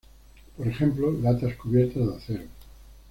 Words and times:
Por 0.57 0.67
ejemplo 0.67 1.11
latas 1.11 1.53
cubiertas 1.57 2.07
de 2.07 2.15
acero. 2.15 2.43